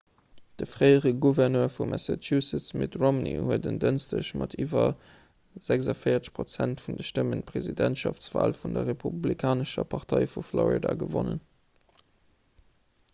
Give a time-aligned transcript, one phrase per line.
[0.59, 4.89] de fréiere gouverneur vu massachusetts mitt romney huet en dënschdeg mat iwwer
[5.69, 11.45] 46 prozent vun de stëmmen d'presidentschaftswal vun der republikanescher partei vu florida gewonnen